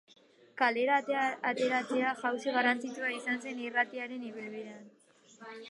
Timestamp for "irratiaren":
3.69-4.29